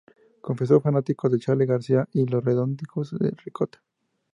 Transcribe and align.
Confeso 0.47 0.81
fanático 0.85 1.29
de 1.29 1.37
Charly 1.37 1.67
Garcia 1.67 2.09
y 2.11 2.25
Los 2.25 2.43
Redonditos 2.43 3.11
de 3.19 3.35
Ricota. 3.45 3.83